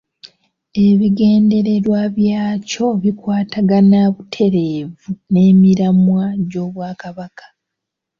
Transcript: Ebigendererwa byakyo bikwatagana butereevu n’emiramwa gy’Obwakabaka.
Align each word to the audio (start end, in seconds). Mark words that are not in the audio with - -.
Ebigendererwa 0.87 2.01
byakyo 2.17 2.85
bikwatagana 3.03 3.99
butereevu 4.15 5.09
n’emiramwa 5.31 6.23
gy’Obwakabaka. 6.49 7.45